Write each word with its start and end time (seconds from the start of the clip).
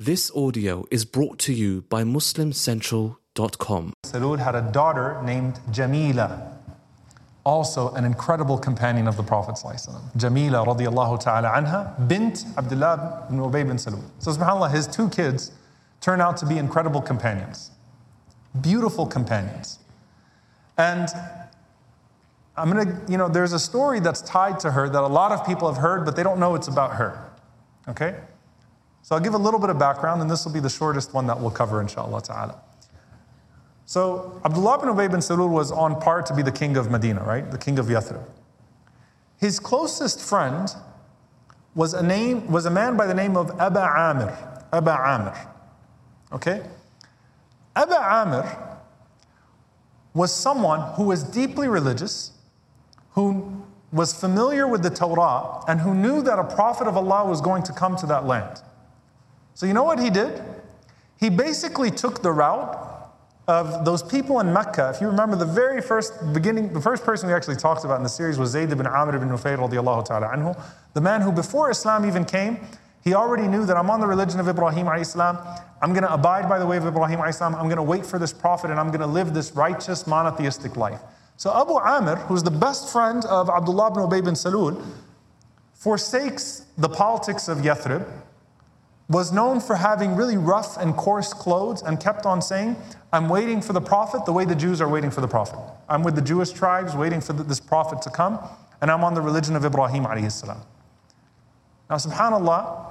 This 0.00 0.30
audio 0.30 0.84
is 0.92 1.04
brought 1.04 1.40
to 1.40 1.52
you 1.52 1.82
by 1.88 2.04
MuslimCentral.com. 2.04 3.92
Salul 4.06 4.38
had 4.38 4.54
a 4.54 4.62
daughter 4.62 5.20
named 5.24 5.58
Jamila, 5.72 6.56
also 7.42 7.92
an 7.94 8.04
incredible 8.04 8.58
companion 8.58 9.08
of 9.08 9.16
the 9.16 9.24
Prophet. 9.24 9.58
Jamila 10.16 10.64
radiallahu 10.64 11.18
ta'ala 11.18 11.48
anha, 11.48 12.06
bint 12.06 12.44
Abdullah 12.56 13.26
ibn 13.28 13.40
Ubay 13.40 13.66
bin 13.66 13.76
Salul. 13.76 14.04
So 14.20 14.30
subhanAllah, 14.30 14.70
his 14.70 14.86
two 14.86 15.08
kids 15.08 15.50
turn 16.00 16.20
out 16.20 16.36
to 16.36 16.46
be 16.46 16.58
incredible 16.58 17.00
companions. 17.00 17.72
Beautiful 18.60 19.04
companions. 19.04 19.80
And 20.76 21.08
I'm 22.56 22.70
gonna, 22.70 23.00
you 23.08 23.18
know, 23.18 23.28
there's 23.28 23.52
a 23.52 23.58
story 23.58 23.98
that's 23.98 24.22
tied 24.22 24.60
to 24.60 24.70
her 24.70 24.88
that 24.88 25.02
a 25.02 25.08
lot 25.08 25.32
of 25.32 25.44
people 25.44 25.66
have 25.66 25.82
heard, 25.82 26.04
but 26.04 26.14
they 26.14 26.22
don't 26.22 26.38
know 26.38 26.54
it's 26.54 26.68
about 26.68 26.94
her. 26.94 27.32
Okay? 27.88 28.14
So 29.02 29.14
I'll 29.14 29.22
give 29.22 29.34
a 29.34 29.38
little 29.38 29.60
bit 29.60 29.70
of 29.70 29.78
background, 29.78 30.20
and 30.20 30.30
this 30.30 30.44
will 30.44 30.52
be 30.52 30.60
the 30.60 30.68
shortest 30.70 31.14
one 31.14 31.26
that 31.28 31.40
we'll 31.40 31.50
cover, 31.50 31.80
inshallah 31.80 32.22
ta'ala. 32.22 32.60
So 33.86 34.38
Abdullah 34.44 34.80
ibn 34.80 34.94
Ubay 34.94 35.10
bin 35.10 35.20
Salul 35.20 35.48
was 35.48 35.72
on 35.72 35.98
par 35.98 36.20
to 36.22 36.34
be 36.34 36.42
the 36.42 36.52
king 36.52 36.76
of 36.76 36.90
Medina, 36.90 37.22
right? 37.24 37.50
The 37.50 37.56
king 37.56 37.78
of 37.78 37.86
Yathrib. 37.86 38.22
His 39.38 39.58
closest 39.58 40.20
friend 40.20 40.68
was 41.74 41.94
a 41.94 42.02
name 42.02 42.50
was 42.50 42.66
a 42.66 42.70
man 42.70 42.96
by 42.96 43.06
the 43.06 43.14
name 43.14 43.36
of 43.36 43.50
Aba 43.58 43.80
Amir. 43.80 44.36
Aba 44.72 44.90
Amir. 44.90 45.48
Okay? 46.32 46.62
Aba 47.76 47.96
Amir 47.96 48.78
was 50.12 50.34
someone 50.34 50.80
who 50.96 51.04
was 51.04 51.22
deeply 51.22 51.68
religious, 51.68 52.32
who 53.12 53.64
was 53.92 54.12
familiar 54.12 54.66
with 54.66 54.82
the 54.82 54.90
Torah, 54.90 55.62
and 55.66 55.80
who 55.80 55.94
knew 55.94 56.20
that 56.22 56.38
a 56.38 56.44
prophet 56.44 56.86
of 56.86 56.96
Allah 56.96 57.24
was 57.24 57.40
going 57.40 57.62
to 57.62 57.72
come 57.72 57.96
to 57.96 58.06
that 58.06 58.26
land. 58.26 58.60
So, 59.58 59.66
you 59.66 59.72
know 59.72 59.82
what 59.82 59.98
he 59.98 60.08
did? 60.08 60.40
He 61.18 61.30
basically 61.30 61.90
took 61.90 62.22
the 62.22 62.30
route 62.30 62.78
of 63.48 63.84
those 63.84 64.04
people 64.04 64.38
in 64.38 64.52
Mecca. 64.52 64.92
If 64.94 65.00
you 65.00 65.08
remember, 65.08 65.34
the 65.34 65.46
very 65.46 65.82
first 65.82 66.12
beginning, 66.32 66.72
the 66.72 66.80
first 66.80 67.02
person 67.02 67.28
we 67.28 67.34
actually 67.34 67.56
talked 67.56 67.84
about 67.84 67.96
in 67.96 68.04
the 68.04 68.08
series 68.08 68.38
was 68.38 68.50
Zayd 68.50 68.70
ibn 68.70 68.86
Amr 68.86 69.16
ibn 69.16 69.28
Nufayl 69.28 69.68
the 70.94 71.00
man 71.00 71.22
who 71.22 71.32
before 71.32 71.72
Islam 71.72 72.06
even 72.06 72.24
came, 72.24 72.68
he 73.02 73.14
already 73.14 73.48
knew 73.48 73.66
that 73.66 73.76
I'm 73.76 73.90
on 73.90 73.98
the 73.98 74.06
religion 74.06 74.38
of 74.38 74.46
Ibrahim 74.46 74.86
salam. 75.04 75.36
I'm 75.82 75.92
going 75.92 76.04
to 76.04 76.14
abide 76.14 76.48
by 76.48 76.60
the 76.60 76.66
way 76.66 76.76
of 76.76 76.86
Ibrahim 76.86 77.20
salam. 77.32 77.56
I'm 77.56 77.66
going 77.66 77.78
to 77.78 77.82
wait 77.82 78.06
for 78.06 78.20
this 78.20 78.32
prophet 78.32 78.70
and 78.70 78.78
I'm 78.78 78.92
going 78.92 79.00
to 79.00 79.08
live 79.08 79.34
this 79.34 79.50
righteous 79.56 80.06
monotheistic 80.06 80.76
life. 80.76 81.00
So 81.36 81.50
Abu 81.60 81.72
Amr, 81.72 82.14
who's 82.14 82.44
the 82.44 82.52
best 82.52 82.92
friend 82.92 83.24
of 83.24 83.50
Abdullah 83.50 83.90
ibn 83.90 84.04
Ubay 84.04 84.24
bin 84.24 84.34
Salul, 84.34 84.80
forsakes 85.74 86.64
the 86.76 86.88
politics 86.88 87.48
of 87.48 87.58
Yathrib 87.58 88.06
was 89.08 89.32
known 89.32 89.58
for 89.58 89.76
having 89.76 90.14
really 90.16 90.36
rough 90.36 90.76
and 90.76 90.94
coarse 90.96 91.32
clothes 91.32 91.82
and 91.82 91.98
kept 91.98 92.26
on 92.26 92.42
saying, 92.42 92.76
I'm 93.12 93.28
waiting 93.28 93.62
for 93.62 93.72
the 93.72 93.80
prophet 93.80 94.26
the 94.26 94.32
way 94.32 94.44
the 94.44 94.54
Jews 94.54 94.80
are 94.82 94.88
waiting 94.88 95.10
for 95.10 95.22
the 95.22 95.28
prophet. 95.28 95.58
I'm 95.88 96.02
with 96.02 96.14
the 96.14 96.22
Jewish 96.22 96.50
tribes 96.50 96.94
waiting 96.94 97.22
for 97.22 97.32
this 97.32 97.58
prophet 97.58 98.02
to 98.02 98.10
come, 98.10 98.38
and 98.82 98.90
I'm 98.90 99.02
on 99.04 99.14
the 99.14 99.22
religion 99.22 99.56
of 99.56 99.64
Ibrahim. 99.64 100.02
Now, 100.02 101.96
subhanAllah, 101.96 102.84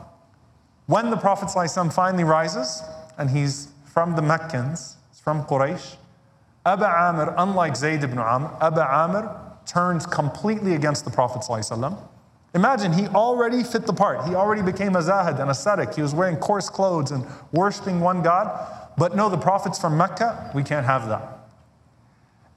when 0.87 1.11
the 1.11 1.17
Prophet 1.17 1.51
finally 1.93 2.23
rises, 2.23 2.81
and 3.17 3.29
he's 3.29 3.67
from 3.85 4.15
the 4.15 4.21
Meccans, 4.21 4.95
he's 5.11 5.19
from 5.19 5.43
Quraysh, 5.43 5.97
Abu 6.65 6.83
Amr, 6.83 7.35
unlike 7.37 7.75
Zayd 7.75 8.03
ibn 8.03 8.17
Amr, 8.17 8.51
Abu 8.59 8.79
Amr 8.79 9.39
turns 9.65 10.05
completely 10.07 10.73
against 10.73 11.05
the 11.05 11.11
Prophet. 11.11 11.43
Imagine 12.55 12.93
he 12.93 13.07
already 13.07 13.63
fit 13.63 13.85
the 13.85 13.93
part. 13.93 14.27
He 14.27 14.35
already 14.35 14.61
became 14.61 14.95
a 14.95 15.01
zahid, 15.01 15.39
an 15.39 15.49
ascetic. 15.49 15.93
He 15.93 16.01
was 16.01 16.15
wearing 16.15 16.37
coarse 16.37 16.69
clothes 16.69 17.11
and 17.11 17.25
worshiping 17.51 17.99
one 17.99 18.21
God. 18.21 18.93
But 18.97 19.15
no, 19.15 19.29
the 19.29 19.37
Prophet's 19.37 19.79
from 19.79 19.97
Mecca. 19.97 20.51
We 20.55 20.63
can't 20.63 20.85
have 20.85 21.07
that. 21.09 21.37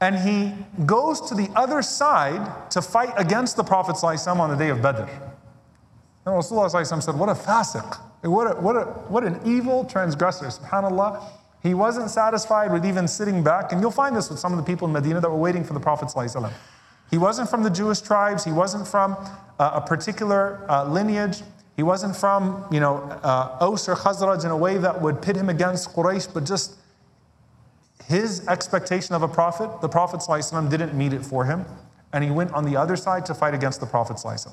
And 0.00 0.16
he 0.16 0.54
goes 0.86 1.20
to 1.28 1.34
the 1.34 1.50
other 1.54 1.82
side 1.82 2.70
to 2.70 2.80
fight 2.80 3.12
against 3.16 3.56
the 3.56 3.64
Prophet 3.64 4.02
on 4.02 4.50
the 4.50 4.56
day 4.56 4.70
of 4.70 4.80
Badr. 4.80 5.02
And 5.02 6.34
Rasulullah 6.34 7.02
said, 7.02 7.16
What 7.16 7.28
a 7.28 7.34
fasiq. 7.34 7.98
What, 8.22 8.56
a, 8.56 8.60
what, 8.60 8.76
a, 8.76 8.84
what 9.08 9.24
an 9.24 9.40
evil 9.44 9.84
transgressor. 9.84 10.46
SubhanAllah. 10.46 11.22
He 11.62 11.74
wasn't 11.74 12.10
satisfied 12.10 12.72
with 12.72 12.86
even 12.86 13.06
sitting 13.06 13.42
back. 13.42 13.72
And 13.72 13.82
you'll 13.82 13.90
find 13.90 14.16
this 14.16 14.30
with 14.30 14.38
some 14.38 14.52
of 14.52 14.58
the 14.58 14.64
people 14.64 14.86
in 14.86 14.94
Medina 14.94 15.20
that 15.20 15.28
were 15.28 15.36
waiting 15.36 15.64
for 15.64 15.74
the 15.74 15.80
Prophet. 15.80 16.10
He 17.10 17.18
wasn't 17.18 17.50
from 17.50 17.62
the 17.62 17.70
Jewish 17.70 18.00
tribes. 18.00 18.44
He 18.44 18.52
wasn't 18.52 18.86
from 18.86 19.16
uh, 19.58 19.72
a 19.74 19.80
particular 19.80 20.64
uh, 20.68 20.84
lineage. 20.84 21.42
He 21.76 21.82
wasn't 21.82 22.16
from, 22.16 22.66
you 22.70 22.78
know, 22.78 22.96
uh, 23.22 23.58
Aus 23.60 23.88
or 23.88 23.96
Khazraj 23.96 24.44
in 24.44 24.50
a 24.50 24.56
way 24.56 24.76
that 24.78 25.00
would 25.00 25.22
pit 25.22 25.36
him 25.36 25.48
against 25.48 25.90
Quraysh, 25.94 26.32
but 26.32 26.44
just 26.44 26.76
his 28.10 28.46
expectation 28.48 29.14
of 29.14 29.22
a 29.22 29.28
prophet, 29.28 29.80
the 29.80 29.88
Prophet 29.88 30.20
ﷺ 30.20 30.68
didn't 30.68 30.94
meet 30.94 31.12
it 31.12 31.24
for 31.24 31.44
him, 31.44 31.64
and 32.12 32.24
he 32.24 32.30
went 32.30 32.52
on 32.52 32.64
the 32.64 32.76
other 32.76 32.96
side 32.96 33.24
to 33.26 33.34
fight 33.34 33.54
against 33.54 33.80
the 33.80 33.86
Prophet. 33.86 34.16
ﷺ. 34.16 34.52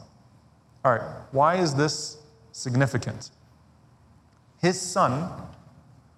All 0.86 0.92
right, 0.92 1.02
why 1.32 1.56
is 1.56 1.76
this 1.76 2.18
significant? 2.52 3.32
His 4.62 4.80
son 4.80 5.30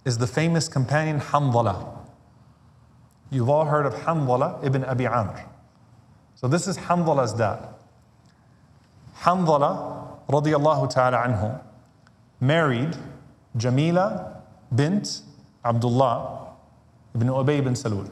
is 0.06 0.18
the 0.18 0.28
famous 0.28 0.68
companion 0.68 1.20
Hanzala. 1.20 1.98
You've 3.32 3.50
all 3.50 3.66
heard 3.66 3.86
of 3.86 3.94
Hanzala 3.94 4.64
ibn 4.64 4.84
Abi 4.84 5.08
Amr. 5.08 5.46
So 6.40 6.48
this 6.48 6.70
is 6.70 6.78
Hanzala's 6.78 7.34
dad. 7.34 7.68
Hanzala 9.24 10.20
radiallahu 10.30 10.90
ta'ala 10.90 11.18
anhu 11.18 11.62
married 12.40 12.96
Jamila 13.58 14.42
bint 14.74 15.20
Abdullah 15.66 16.54
ibn 17.14 17.28
Ubay 17.28 17.60
ibn 17.60 17.74
Salul. 17.74 18.10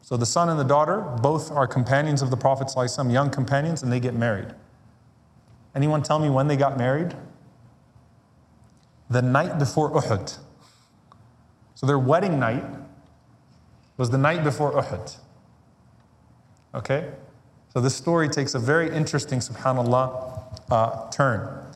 So 0.00 0.16
the 0.16 0.24
son 0.24 0.48
and 0.48 0.60
the 0.60 0.64
daughter 0.64 1.00
both 1.22 1.50
are 1.50 1.66
companions 1.66 2.22
of 2.22 2.30
the 2.30 2.36
Prophet 2.36 2.68
ﷺ, 2.68 3.12
young 3.12 3.30
companions, 3.30 3.82
and 3.82 3.92
they 3.92 3.98
get 3.98 4.14
married. 4.14 4.54
Anyone 5.74 6.04
tell 6.04 6.20
me 6.20 6.30
when 6.30 6.46
they 6.46 6.56
got 6.56 6.78
married? 6.78 7.16
The 9.10 9.22
night 9.22 9.58
before 9.58 9.90
Uhud. 9.90 10.38
So 11.74 11.84
their 11.84 11.98
wedding 11.98 12.38
night 12.38 12.64
was 13.96 14.10
the 14.10 14.18
night 14.18 14.44
before 14.44 14.70
Uhud. 14.72 15.16
Okay? 16.74 17.10
So 17.72 17.80
this 17.80 17.94
story 17.94 18.28
takes 18.28 18.54
a 18.54 18.58
very 18.58 18.94
interesting, 18.94 19.40
subhanAllah, 19.40 20.62
uh, 20.70 21.10
turn. 21.10 21.66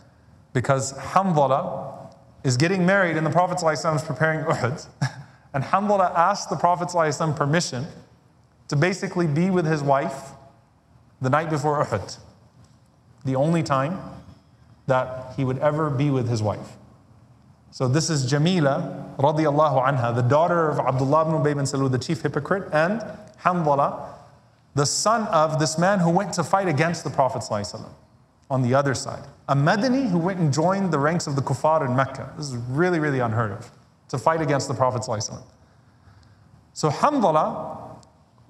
Because 0.52 0.92
Hanzala 0.94 2.14
is 2.44 2.56
getting 2.56 2.86
married 2.86 3.16
and 3.16 3.26
the 3.26 3.30
Prophet 3.30 3.58
ﷺ 3.58 3.96
is 3.96 4.02
preparing 4.02 4.44
Uhud. 4.44 4.86
And 5.54 5.64
Hanzala 5.64 6.14
asked 6.14 6.50
the 6.50 6.56
Prophet 6.56 6.88
ﷺ 6.88 7.34
permission 7.34 7.86
to 8.68 8.76
basically 8.76 9.26
be 9.26 9.50
with 9.50 9.66
his 9.66 9.82
wife 9.82 10.32
the 11.22 11.30
night 11.30 11.48
before 11.48 11.82
Uhud. 11.84 12.18
The 13.24 13.34
only 13.34 13.62
time 13.62 13.98
that 14.86 15.34
he 15.36 15.44
would 15.44 15.58
ever 15.58 15.90
be 15.90 16.10
with 16.10 16.28
his 16.28 16.42
wife. 16.42 16.76
So 17.70 17.88
this 17.88 18.10
is 18.10 18.28
Jamila 18.28 19.14
radiallahu 19.18 19.84
anha, 19.86 20.14
the 20.14 20.22
daughter 20.22 20.68
of 20.68 20.78
Abdullah 20.78 21.22
ibn 21.22 21.34
Ubay 21.34 21.54
bin 21.54 21.64
Salul, 21.64 21.90
the 21.90 21.98
chief 21.98 22.22
hypocrite, 22.22 22.68
and 22.72 23.02
Hanzala, 23.42 24.17
the 24.78 24.86
son 24.86 25.26
of 25.28 25.58
this 25.58 25.76
man 25.76 25.98
who 25.98 26.10
went 26.10 26.32
to 26.34 26.44
fight 26.44 26.68
against 26.68 27.02
the 27.02 27.10
Prophet 27.10 27.42
on 28.48 28.62
the 28.62 28.74
other 28.74 28.94
side. 28.94 29.24
A 29.48 29.56
Madani 29.56 30.08
who 30.08 30.18
went 30.18 30.38
and 30.38 30.52
joined 30.52 30.92
the 30.92 30.98
ranks 31.00 31.26
of 31.26 31.34
the 31.34 31.42
kuffar 31.42 31.84
in 31.84 31.96
Mecca. 31.96 32.32
This 32.36 32.46
is 32.46 32.56
really, 32.68 33.00
really 33.00 33.18
unheard 33.18 33.50
of, 33.50 33.72
to 34.10 34.18
fight 34.18 34.40
against 34.40 34.68
the 34.68 34.74
Prophet. 34.74 35.04
So 35.04 36.90
Hanzala 36.90 37.98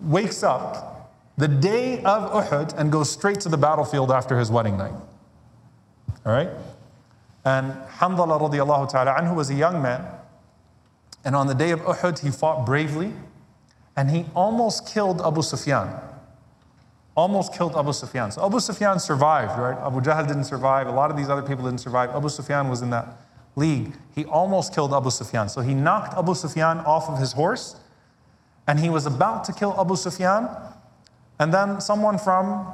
wakes 0.00 0.43
up 0.43 1.19
the 1.38 1.49
day 1.49 2.03
of 2.03 2.31
Uhud 2.31 2.78
and 2.78 2.93
goes 2.93 3.11
straight 3.11 3.41
to 3.41 3.49
the 3.49 3.56
battlefield 3.56 4.11
after 4.11 4.38
his 4.38 4.50
wedding 4.50 4.77
night. 4.77 4.94
All 6.27 6.33
right? 6.33 6.50
And 7.47 7.72
Hanzala 7.99 8.38
radiallahu 8.38 8.91
ta'ala 8.91 9.15
anhu 9.15 9.34
was 9.34 9.49
a 9.49 9.55
young 9.55 9.81
man. 9.81 10.05
And 11.25 11.35
on 11.35 11.47
the 11.47 11.55
day 11.55 11.70
of 11.70 11.81
Uhud, 11.81 12.19
he 12.19 12.31
fought 12.31 12.67
bravely 12.67 13.14
and 13.97 14.11
he 14.11 14.26
almost 14.35 14.87
killed 14.87 15.23
Abu 15.23 15.41
Sufyan 15.41 15.88
almost 17.19 17.53
killed 17.53 17.75
Abu 17.75 17.93
Sufyan. 17.93 18.31
So 18.31 18.47
Abu 18.47 18.61
Sufyan 18.61 19.00
survived, 19.00 19.59
right? 19.59 19.76
Abu 19.85 20.00
Jahl 20.00 20.25
didn't 20.26 20.44
survive. 20.44 20.87
A 20.87 20.93
lot 20.93 21.11
of 21.11 21.17
these 21.17 21.29
other 21.29 21.43
people 21.43 21.65
didn't 21.65 21.81
survive. 21.81 22.11
Abu 22.11 22.29
Sufyan 22.29 22.69
was 22.69 22.81
in 22.81 22.91
that 22.91 23.19
league. 23.56 23.93
He 24.15 24.25
almost 24.25 24.73
killed 24.73 24.94
Abu 24.94 25.11
Sufyan. 25.11 25.49
So 25.49 25.61
he 25.61 25.75
knocked 25.75 26.15
Abu 26.17 26.35
Sufyan 26.35 26.79
off 26.79 27.09
of 27.09 27.19
his 27.19 27.32
horse 27.32 27.75
and 28.69 28.79
he 28.79 28.88
was 28.88 29.05
about 29.05 29.43
to 29.44 29.53
kill 29.53 29.75
Abu 29.81 29.97
Sufyan. 29.97 30.49
And 31.41 31.53
then 31.53 31.81
someone 31.81 32.19
from 32.19 32.73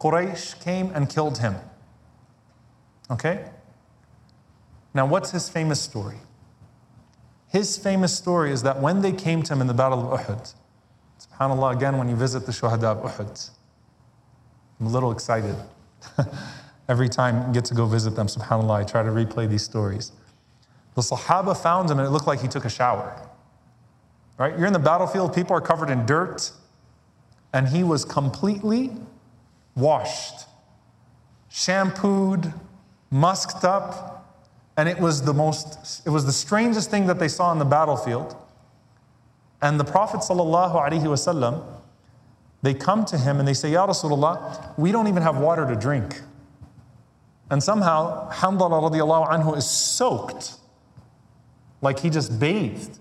Quraysh 0.00 0.62
came 0.62 0.92
and 0.94 1.10
killed 1.10 1.38
him. 1.38 1.56
Okay? 3.10 3.44
Now, 4.94 5.06
what's 5.06 5.32
his 5.32 5.48
famous 5.48 5.80
story? 5.80 6.18
His 7.48 7.76
famous 7.76 8.16
story 8.16 8.52
is 8.52 8.62
that 8.62 8.80
when 8.80 9.02
they 9.02 9.12
came 9.12 9.42
to 9.42 9.52
him 9.52 9.60
in 9.60 9.66
the 9.66 9.74
Battle 9.74 10.12
of 10.12 10.20
Uhud, 10.20 10.54
subhanAllah, 11.18 11.74
again, 11.74 11.98
when 11.98 12.08
you 12.08 12.14
visit 12.14 12.46
the 12.46 12.52
Shuhada 12.52 12.84
of 12.84 12.98
Uhud, 13.02 13.50
I'm 14.80 14.86
a 14.86 14.88
little 14.88 15.12
excited. 15.12 15.54
Every 16.88 17.08
time 17.08 17.50
I 17.50 17.52
get 17.52 17.66
to 17.66 17.74
go 17.74 17.86
visit 17.86 18.16
them, 18.16 18.26
subhanAllah, 18.26 18.80
I 18.80 18.84
try 18.84 19.02
to 19.02 19.10
replay 19.10 19.48
these 19.48 19.62
stories. 19.62 20.12
The 20.94 21.02
Sahaba 21.02 21.56
found 21.56 21.90
him 21.90 21.98
and 21.98 22.08
it 22.08 22.10
looked 22.10 22.26
like 22.26 22.40
he 22.40 22.48
took 22.48 22.64
a 22.64 22.70
shower. 22.70 23.28
Right? 24.38 24.56
You're 24.56 24.66
in 24.66 24.72
the 24.72 24.78
battlefield, 24.78 25.34
people 25.34 25.54
are 25.54 25.60
covered 25.60 25.90
in 25.90 26.06
dirt, 26.06 26.50
and 27.52 27.68
he 27.68 27.84
was 27.84 28.04
completely 28.04 28.90
washed, 29.76 30.46
shampooed, 31.50 32.52
musked 33.10 33.64
up, 33.64 34.40
and 34.76 34.88
it 34.88 34.98
was 34.98 35.22
the 35.22 35.34
most, 35.34 36.06
it 36.06 36.10
was 36.10 36.24
the 36.24 36.32
strangest 36.32 36.90
thing 36.90 37.06
that 37.06 37.18
they 37.18 37.28
saw 37.28 37.52
in 37.52 37.58
the 37.58 37.64
battlefield. 37.66 38.34
And 39.60 39.78
the 39.78 39.84
Prophet 39.84 40.20
ﷺ, 40.20 41.79
they 42.62 42.74
come 42.74 43.04
to 43.06 43.16
him 43.18 43.38
and 43.38 43.48
they 43.48 43.54
say, 43.54 43.72
Ya 43.72 43.86
Rasulullah, 43.86 44.78
we 44.78 44.92
don't 44.92 45.08
even 45.08 45.22
have 45.22 45.38
water 45.38 45.66
to 45.66 45.74
drink. 45.74 46.20
And 47.50 47.62
somehow, 47.62 48.30
Hanzala 48.30 48.90
radiallahu 48.90 49.28
anhu 49.28 49.56
is 49.56 49.68
soaked, 49.68 50.54
like 51.80 51.98
he 51.98 52.10
just 52.10 52.38
bathed. 52.38 52.98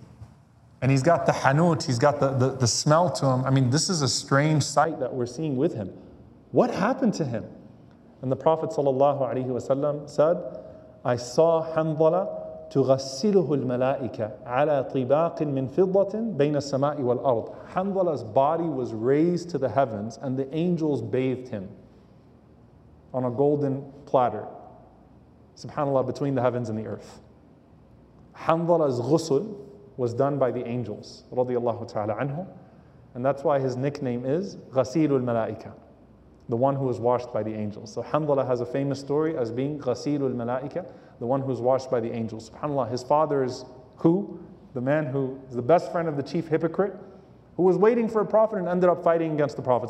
And 0.82 0.90
he's 0.90 1.04
got 1.04 1.26
the 1.26 1.34
hanut, 1.34 1.84
he's 1.84 2.00
got 2.00 2.22
the, 2.22 2.32
the, 2.32 2.52
the 2.52 2.68
smell 2.68 3.12
to 3.12 3.26
him. 3.26 3.44
I 3.44 3.50
mean, 3.50 3.70
this 3.70 3.90
is 3.90 4.02
a 4.02 4.08
strange 4.08 4.64
sight 4.64 5.00
that 5.02 5.14
we're 5.14 5.26
seeing 5.26 5.58
with 5.58 5.76
him. 5.76 5.92
What 6.52 6.74
happened 6.74 7.14
to 7.16 7.26
him? 7.26 7.44
And 8.22 8.32
the 8.32 8.38
Prophet 8.38 8.72
said, 8.72 8.84
I 11.06 11.16
saw 11.16 11.76
Hanzala 11.76 12.39
تغسله 12.71 13.55
الملائكة 13.55 14.31
على 14.47 14.85
طباق 14.85 15.43
من 15.43 15.67
فضة 15.67 16.21
بين 16.21 16.57
السماء 16.57 17.01
والأرض. 17.01 17.55
Hamdala's 17.75 18.25
body 18.25 18.65
was 18.65 18.93
raised 18.93 19.51
to 19.51 19.59
the 19.59 19.69
heavens 19.69 20.19
and 20.23 20.37
the 20.37 20.53
angels 20.55 21.01
bathed 21.01 21.49
him 21.49 21.69
on 23.13 23.25
a 23.25 23.31
golden 23.31 23.85
platter. 24.07 24.47
Subhanallah, 25.57 26.05
between 26.07 26.35
the 26.35 26.43
heavens 26.43 26.69
and 26.69 26.77
the 26.77 26.87
earth. 26.87 27.21
Hamdala's 28.37 29.01
ghusl 29.01 29.57
was 29.97 30.13
done 30.13 30.39
by 30.39 30.51
the 30.51 30.67
angels, 30.67 31.23
radiallahu 31.33 31.87
ta'ala 31.87 32.15
anhu. 32.15 32.47
And 33.15 33.25
that's 33.25 33.45
why 33.45 33.61
his 33.61 33.77
nickname 33.77 34.27
is 34.27 34.57
Ghasilul 34.73 35.23
Malaika, 35.23 35.73
the 36.50 36.56
one 36.56 36.76
who 36.76 36.86
was 36.86 37.00
washed 37.00 37.32
by 37.32 37.44
the 37.44 37.54
angels. 37.54 37.94
So 37.94 38.02
Hanzala 38.02 38.46
has 38.46 38.60
a 38.60 38.66
famous 38.66 39.00
story 39.00 39.38
as 39.38 39.52
being 39.52 39.80
Ghasilul 39.80 40.34
Malaika, 40.34 40.86
the 41.20 41.26
one 41.26 41.42
who's 41.42 41.62
washed 41.62 41.92
by 41.92 42.00
the 42.00 42.12
angels. 42.12 42.50
SubhanAllah, 42.50 42.90
his 42.90 43.04
father 43.04 43.44
is 43.44 43.66
who? 43.98 44.40
The 44.74 44.82
man 44.82 45.06
who 45.06 45.40
is 45.48 45.56
the 45.56 45.62
best 45.62 45.92
friend 45.92 46.08
of 46.08 46.18
the 46.18 46.24
chief 46.24 46.48
hypocrite, 46.48 46.96
who 47.56 47.64
was 47.64 47.78
waiting 47.78 48.10
for 48.10 48.22
a 48.22 48.26
prophet 48.26 48.58
and 48.58 48.68
ended 48.68 48.90
up 48.90 49.04
fighting 49.04 49.34
against 49.34 49.58
the 49.58 49.62
Prophet. 49.62 49.90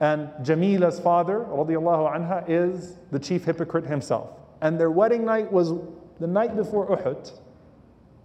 And 0.00 0.28
Jamila's 0.42 0.98
father, 0.98 1.46
anha, 1.50 2.44
is 2.48 2.96
the 3.10 3.18
chief 3.18 3.44
hypocrite 3.44 3.84
himself. 3.84 4.30
And 4.60 4.78
their 4.78 4.90
wedding 4.90 5.24
night 5.24 5.52
was 5.52 5.72
the 6.18 6.26
night 6.26 6.56
before 6.56 6.86
Uhud, 6.88 7.32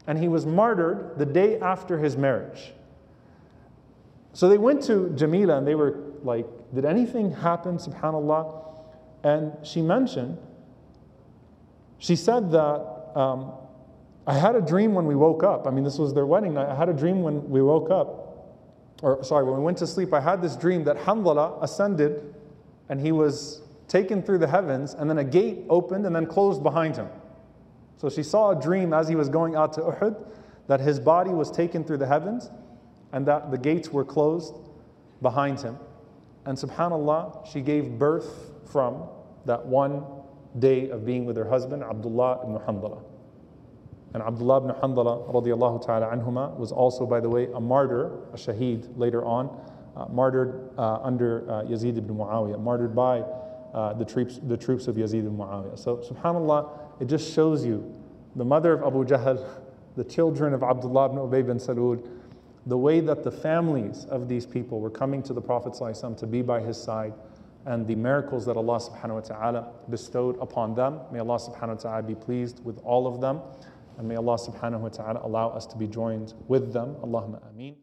and 0.06 0.18
he 0.18 0.28
was 0.28 0.46
martyred 0.46 1.18
the 1.18 1.26
day 1.26 1.60
after 1.60 1.98
his 1.98 2.16
marriage. 2.16 2.74
So 4.34 4.48
they 4.48 4.58
went 4.58 4.84
to 4.84 5.10
Jamila 5.16 5.58
and 5.58 5.68
they 5.68 5.74
were 5.74 6.00
like, 6.24 6.46
Did 6.74 6.86
anything 6.86 7.32
happen, 7.32 7.78
subhanAllah? 7.78 8.64
And 9.24 9.54
she 9.64 9.82
mentioned 9.82 10.38
she 12.00 12.16
said 12.16 12.52
that 12.52 13.12
um, 13.16 13.54
I 14.26 14.34
had 14.34 14.56
a 14.56 14.62
dream 14.62 14.94
when 14.94 15.06
we 15.06 15.16
woke 15.16 15.44
up. 15.44 15.68
I 15.68 15.72
mean, 15.72 15.84
this 15.84 15.98
was 15.98 16.14
their 16.14 16.26
wedding 16.26 16.54
night. 16.54 16.70
I 16.70 16.76
had 16.76 16.90
a 16.90 16.94
dream 16.94 17.22
when 17.22 17.50
we 17.50 17.62
woke 17.62 17.90
up, 17.90 18.54
or 19.02 19.24
sorry, 19.24 19.46
when 19.46 19.58
we 19.58 19.64
went 19.64 19.78
to 19.80 19.88
sleep. 19.88 20.14
I 20.14 20.20
had 20.20 20.42
this 20.42 20.56
dream 20.56 20.84
that 20.84 20.98
Hanzala 20.98 21.62
ascended 21.64 22.36
and 22.90 23.00
he 23.00 23.12
was 23.12 23.62
taken 23.88 24.22
through 24.22 24.38
the 24.38 24.48
heavens, 24.48 24.94
and 24.94 25.10
then 25.10 25.18
a 25.18 25.24
gate 25.24 25.60
opened 25.70 26.06
and 26.06 26.16
then 26.16 26.26
closed 26.26 26.62
behind 26.62 26.96
him. 26.96 27.08
So 27.98 28.10
she 28.10 28.22
saw 28.22 28.52
a 28.52 28.62
dream 28.62 28.94
as 28.94 29.08
he 29.08 29.16
was 29.16 29.30
going 29.30 29.56
out 29.56 29.74
to 29.74 29.82
Uhud 29.82 30.26
that 30.68 30.80
his 30.80 31.00
body 31.00 31.32
was 31.32 31.50
taken 31.50 31.84
through 31.84 31.98
the 31.98 32.08
heavens 32.08 32.50
and 33.14 33.26
that 33.26 33.50
the 33.50 33.58
gates 33.58 33.90
were 33.90 34.06
closed 34.06 34.54
behind 35.22 35.60
him. 35.60 35.78
And 36.48 36.58
subhanAllah, 36.58 37.46
she 37.46 37.60
gave 37.60 38.00
birth 38.00 38.52
from 38.72 39.04
that 39.46 39.66
one 39.66 40.06
day 40.60 40.90
of 40.90 41.06
being 41.06 41.26
with 41.26 41.36
her 41.36 41.48
husband, 41.48 41.84
Abdullah 41.84 42.40
ibn 42.44 42.58
Handala. 42.60 43.04
And 44.14 44.24
Abdullah 44.24 44.58
ibn 44.64 44.70
Handala 44.82 45.30
radiallahu 45.30 45.86
ta'ala 45.86 46.08
anhuma 46.08 46.58
was 46.58 46.72
also, 46.72 47.06
by 47.06 47.20
the 47.20 47.28
way, 47.28 47.50
a 47.54 47.60
martyr, 47.60 48.14
a 48.32 48.38
shaheed 48.38 48.88
later 48.98 49.26
on, 49.26 49.50
uh, 49.98 50.06
martyred 50.10 50.72
uh, 50.78 51.00
under 51.04 51.44
uh, 51.52 51.64
Yazid 51.64 51.98
ibn 51.98 52.16
Muawiyah, 52.16 52.62
martyred 52.62 52.96
by 52.96 53.20
uh, 53.74 53.94
the, 53.96 54.06
troops, 54.06 54.40
the 54.44 54.56
troops 54.56 54.88
of 54.88 54.96
Yazid 54.96 55.20
ibn 55.20 55.36
Muawiyah. 55.36 55.78
So, 55.78 55.98
subhanAllah, 55.98 57.02
it 57.02 57.08
just 57.08 57.34
shows 57.34 57.66
you 57.66 57.94
the 58.38 58.46
mother 58.46 58.72
of 58.72 58.84
Abu 58.84 59.04
Jahl, 59.04 59.46
the 59.98 60.06
children 60.06 60.54
of 60.54 60.64
Abdullah 60.64 61.08
ibn 61.08 61.18
Ubay 61.18 61.46
bin 61.46 61.58
Salul, 61.58 62.08
the 62.68 62.78
way 62.78 63.00
that 63.00 63.24
the 63.24 63.32
families 63.32 64.06
of 64.10 64.28
these 64.28 64.46
people 64.46 64.82
were 64.82 64.90
coming 64.90 65.24
to 65.24 65.34
the 65.34 65.42
Prophet 65.42 65.74
to 66.18 66.28
be 66.28 66.42
by 66.42 66.60
his 66.60 66.78
side 66.82 67.14
and 67.66 67.88
the 67.88 67.96
miracles 67.96 68.46
that 68.46 68.58
Allah 68.58 68.80
subhanahu 68.80 69.16
wa 69.16 69.20
ta'ala 69.22 69.72
bestowed 69.90 70.38
upon 70.42 70.76
them. 70.76 71.00
May 71.12 71.20
Allah 71.20 71.38
subhanahu 71.38 71.76
wa 71.76 71.76
ta'ala 71.76 72.04
be 72.04 72.16
pleased 72.16 72.64
with 72.66 72.80
all 72.80 73.08
of 73.08 73.22
them. 73.22 73.42
And 73.98 74.08
may 74.08 74.16
Allah 74.16 74.38
subhanahu 74.38 74.82
wa 74.82 74.90
ta'ala 74.90 75.22
allow 75.24 75.50
us 75.50 75.66
to 75.68 75.78
be 75.78 75.88
joined 75.88 76.34
with 76.48 76.74
them. 76.74 76.96
Allahumma 77.04 77.42
ameen. 77.50 77.76